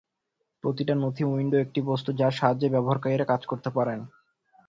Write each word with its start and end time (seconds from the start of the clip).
প্রতিটি 0.63 0.93
নথি 0.95 1.23
উইন্ডো 1.25 1.57
একটি 1.57 1.79
বস্তু 1.89 2.09
যার 2.19 2.33
সাহায্যে 2.39 2.67
ব্যবহারকারী 2.69 3.15
কাজ 3.25 3.41
করতে 3.45 3.69
পারেন। 3.69 3.99